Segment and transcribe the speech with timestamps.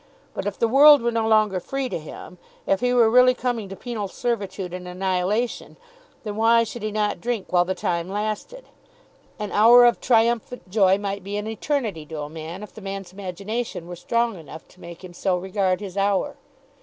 [0.33, 3.69] But if the world were no longer free to him, if he were really coming
[3.69, 5.77] to penal servitude and annihilation,
[6.23, 8.65] then why should he not drink while the time lasted?
[9.37, 13.13] An hour of triumphant joy might be an eternity to a man, if the man's
[13.13, 16.35] imagination were strong enough to make him so regard his hour.